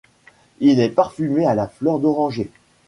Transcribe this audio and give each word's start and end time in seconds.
Il 0.61 0.79
est 0.79 0.89
parfumé 0.89 1.45
à 1.45 1.53
la 1.53 1.67
fleur 1.67 1.99
d'oranger. 1.99 2.49